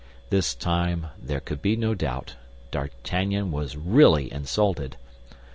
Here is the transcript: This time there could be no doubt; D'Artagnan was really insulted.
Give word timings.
This 0.31 0.55
time 0.55 1.09
there 1.21 1.39
could 1.39 1.61
be 1.61 1.75
no 1.75 1.93
doubt; 1.93 2.35
D'Artagnan 2.71 3.51
was 3.51 3.77
really 3.77 4.31
insulted. 4.33 4.97